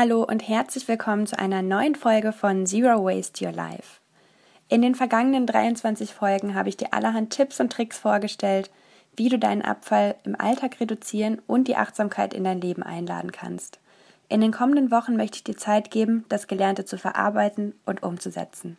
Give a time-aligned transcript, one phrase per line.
[0.00, 3.98] Hallo und herzlich willkommen zu einer neuen Folge von Zero Waste Your Life.
[4.68, 8.70] In den vergangenen 23 Folgen habe ich dir allerhand Tipps und Tricks vorgestellt,
[9.16, 13.80] wie du deinen Abfall im Alltag reduzieren und die Achtsamkeit in dein Leben einladen kannst.
[14.28, 18.78] In den kommenden Wochen möchte ich dir Zeit geben, das Gelernte zu verarbeiten und umzusetzen.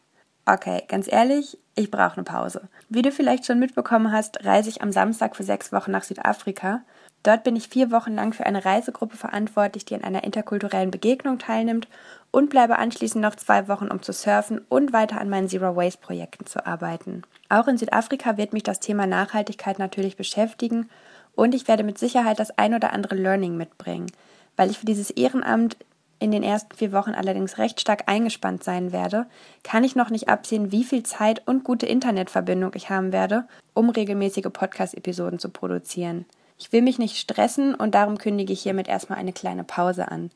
[0.52, 2.70] Okay, ganz ehrlich, ich brauche eine Pause.
[2.90, 6.82] Wie du vielleicht schon mitbekommen hast, reise ich am Samstag für sechs Wochen nach Südafrika
[7.24, 11.38] Dort bin ich vier Wochen lang für eine Reisegruppe verantwortlich, die an einer interkulturellen Begegnung
[11.38, 11.88] teilnimmt
[12.32, 16.00] und bleibe anschließend noch zwei Wochen, um zu surfen und weiter an meinen Zero Waste
[16.00, 17.24] Projekten zu arbeiten.
[17.50, 20.90] Auch in Südafrika wird mich das Thema Nachhaltigkeit natürlich beschäftigen
[21.36, 24.08] und ich werde mit Sicherheit das ein oder andere Learning mitbringen.
[24.56, 25.78] Weil ich für dieses Ehrenamt
[26.20, 29.26] in den ersten vier Wochen allerdings recht stark eingespannt sein werde,
[29.64, 33.90] kann ich noch nicht absehen, wie viel Zeit und gute Internetverbindung ich haben werde, um
[33.90, 36.26] regelmäßige Podcast-Episoden zu produzieren.
[36.58, 40.30] Ich will mich nicht stressen und darum kündige ich hiermit erstmal eine kleine Pause an.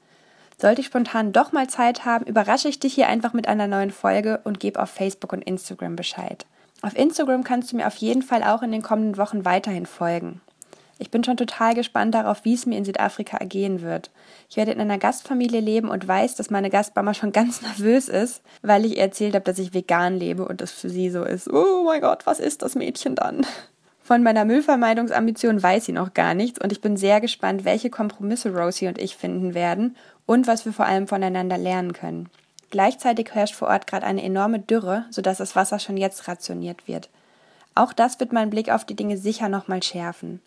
[0.57, 3.91] Sollte ich spontan doch mal Zeit haben, überrasche ich dich hier einfach mit einer neuen
[3.91, 6.45] Folge und gebe auf Facebook und Instagram Bescheid.
[6.81, 10.41] Auf Instagram kannst du mir auf jeden Fall auch in den kommenden Wochen weiterhin folgen.
[11.03, 14.09] Ich bin schon total gespannt darauf, wie es mir in Südafrika ergehen wird.
[14.49, 18.41] Ich werde in einer Gastfamilie leben und weiß, dass meine Gastmama schon ganz nervös ist,
[18.61, 21.51] weil ich ihr erzählt habe, dass ich vegan lebe und das für sie so ist.
[21.51, 23.45] Oh mein Gott, was ist das Mädchen dann?
[24.01, 28.55] Von meiner Müllvermeidungsambition weiß sie noch gar nichts und ich bin sehr gespannt, welche Kompromisse
[28.55, 32.29] Rosie und ich finden werden und was wir vor allem voneinander lernen können.
[32.69, 37.09] Gleichzeitig herrscht vor Ort gerade eine enorme Dürre, sodass das Wasser schon jetzt rationiert wird.
[37.75, 40.39] Auch das wird meinen Blick auf die Dinge sicher nochmal schärfen.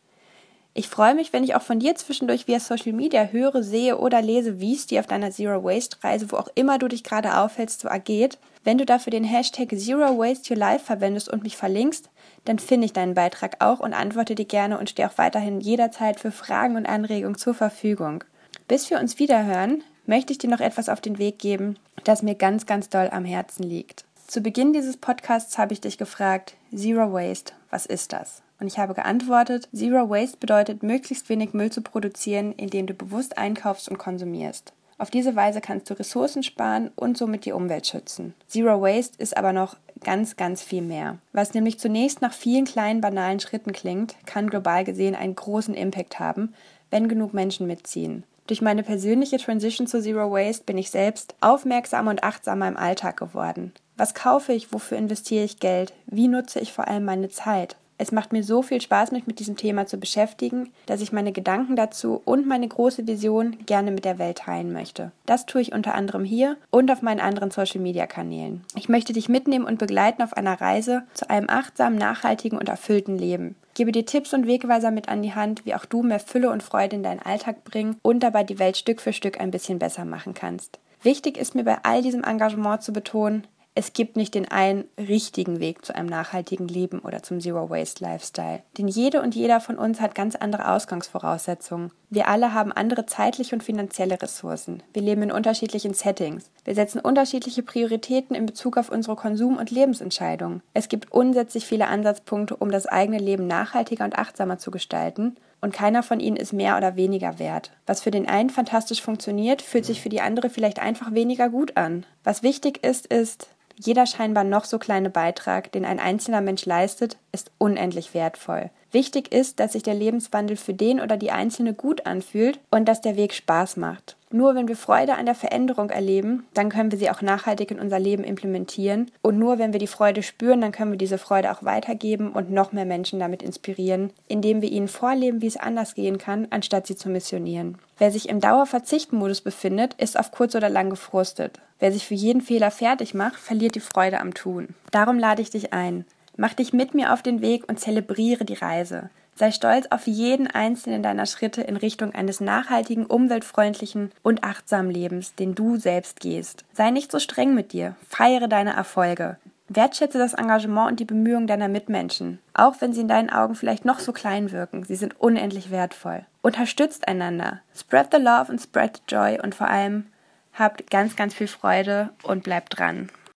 [0.79, 4.21] Ich freue mich, wenn ich auch von dir zwischendurch via Social Media höre, sehe oder
[4.21, 7.39] lese, wie es dir auf deiner Zero Waste Reise, wo auch immer du dich gerade
[7.39, 8.37] aufhältst, so ergeht.
[8.63, 12.11] Wenn du dafür den Hashtag Zero Waste Your Life verwendest und mich verlinkst,
[12.45, 16.21] dann finde ich deinen Beitrag auch und antworte dir gerne und stehe auch weiterhin jederzeit
[16.21, 18.23] für Fragen und Anregungen zur Verfügung.
[18.69, 22.35] Bis wir uns wiederhören, möchte ich dir noch etwas auf den Weg geben, das mir
[22.35, 24.05] ganz, ganz doll am Herzen liegt.
[24.27, 28.43] Zu Beginn dieses Podcasts habe ich dich gefragt, Zero Waste, was ist das?
[28.59, 33.39] Und ich habe geantwortet, Zero Waste bedeutet, möglichst wenig Müll zu produzieren, indem du bewusst
[33.39, 34.73] einkaufst und konsumierst.
[34.99, 38.35] Auf diese Weise kannst du Ressourcen sparen und somit die Umwelt schützen.
[38.49, 41.19] Zero Waste ist aber noch ganz, ganz viel mehr.
[41.33, 46.19] Was nämlich zunächst nach vielen kleinen, banalen Schritten klingt, kann global gesehen einen großen Impact
[46.19, 46.53] haben,
[46.91, 48.25] wenn genug Menschen mitziehen.
[48.49, 53.19] Durch meine persönliche Transition zu Zero Waste bin ich selbst aufmerksamer und achtsamer im Alltag
[53.19, 53.73] geworden.
[53.97, 54.73] Was kaufe ich?
[54.73, 55.95] Wofür investiere ich Geld?
[56.07, 57.77] Wie nutze ich vor allem meine Zeit?
[57.99, 61.33] Es macht mir so viel Spaß, mich mit diesem Thema zu beschäftigen, dass ich meine
[61.33, 65.13] Gedanken dazu und meine große Vision gerne mit der Welt teilen möchte.
[65.25, 68.65] Das tue ich unter anderem hier und auf meinen anderen Social-Media-Kanälen.
[68.75, 73.17] Ich möchte dich mitnehmen und begleiten auf einer Reise zu einem achtsamen, nachhaltigen und erfüllten
[73.17, 73.57] Leben.
[73.69, 76.51] Ich gebe dir Tipps und Wegweiser mit an die Hand, wie auch du mehr Fülle
[76.51, 79.79] und Freude in deinen Alltag bringen und dabei die Welt Stück für Stück ein bisschen
[79.79, 80.79] besser machen kannst.
[81.03, 83.47] Wichtig ist mir bei all diesem Engagement zu betonen,
[83.79, 88.03] es gibt nicht den einen richtigen Weg zu einem nachhaltigen Leben oder zum Zero Waste
[88.03, 88.63] Lifestyle.
[88.79, 91.91] Denn jede und jeder von uns hat ganz andere Ausgangsvoraussetzungen.
[92.09, 94.83] Wir alle haben andere zeitliche und finanzielle Ressourcen.
[94.95, 96.51] Wir leben in unterschiedlichen Settings.
[96.65, 100.63] Wir setzen unterschiedliche Prioritäten in Bezug auf unsere Konsum- und Lebensentscheidungen.
[100.73, 105.75] Es gibt unsätzlich viele Ansatzpunkte, um das eigene Leben nachhaltiger und achtsamer zu gestalten und
[105.75, 107.73] keiner von ihnen ist mehr oder weniger wert.
[107.87, 111.77] Was für den einen fantastisch funktioniert, fühlt sich für die andere vielleicht einfach weniger gut
[111.77, 112.07] an.
[112.25, 113.49] Was wichtig ist, ist,
[113.79, 118.71] jeder scheinbar noch so kleine Beitrag, den ein einzelner Mensch leistet, ist unendlich wertvoll.
[118.91, 123.01] Wichtig ist, dass sich der Lebenswandel für den oder die Einzelne gut anfühlt und dass
[123.01, 124.16] der Weg Spaß macht.
[124.33, 127.79] Nur wenn wir Freude an der Veränderung erleben, dann können wir sie auch nachhaltig in
[127.79, 129.11] unser Leben implementieren.
[129.23, 132.51] Und nur wenn wir die Freude spüren, dann können wir diese Freude auch weitergeben und
[132.51, 136.89] noch mehr Menschen damit inspirieren, indem wir ihnen vorleben, wie es anders gehen kann, anstatt
[136.89, 137.79] sie zu missionieren.
[137.99, 141.61] Wer sich im Dauerverzichtmodus befindet, ist auf kurz oder lang gefrustet.
[141.79, 144.69] Wer sich für jeden Fehler fertig macht, verliert die Freude am Tun.
[144.91, 146.05] Darum lade ich dich ein.
[146.37, 149.09] Mach dich mit mir auf den Weg und zelebriere die Reise.
[149.39, 155.35] Sei stolz auf jeden einzelnen deiner Schritte in Richtung eines nachhaltigen, umweltfreundlichen und achtsamen Lebens,
[155.35, 156.65] den du selbst gehst.
[156.73, 157.97] Sei nicht so streng mit dir.
[158.09, 159.37] Feiere deine Erfolge.
[159.69, 163.85] Wertschätze das Engagement und die Bemühungen deiner Mitmenschen, auch wenn sie in deinen Augen vielleicht
[163.85, 164.85] noch so klein wirken.
[164.85, 166.25] Sie sind unendlich wertvoll.
[166.41, 167.61] Unterstützt einander.
[167.75, 170.07] Spread the love and spread the joy und vor allem
[170.55, 173.11] habt ganz, ganz viel Freude und bleibt dran.